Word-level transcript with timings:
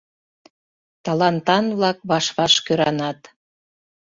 Талантан-влак 1.05 1.97
ваш-ваш 2.09 2.53
кӧранат. 2.65 3.19